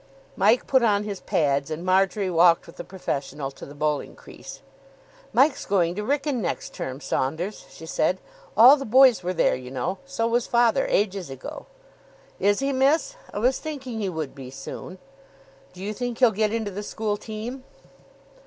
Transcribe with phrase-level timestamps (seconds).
[0.35, 4.63] Mike put on his pads; and Marjory walked with the professional to the bowling crease.
[5.31, 8.17] "Mike's going to Wrykyn next term, Saunders," she said.
[8.57, 9.99] "All the boys were there, you know.
[10.07, 11.67] So was father, ages ago."
[12.39, 13.15] "Is he, miss?
[13.31, 14.97] I was thinking he would be soon."
[15.71, 17.63] "Do you think he'll get into the school team?"